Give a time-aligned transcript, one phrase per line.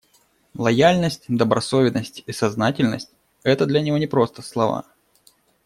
[0.55, 3.11] Лояльность, добросовестность и сознательность—
[3.43, 4.87] это для него не просто слова.